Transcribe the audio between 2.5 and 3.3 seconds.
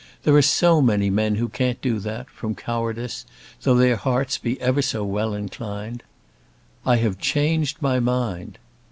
cowardice,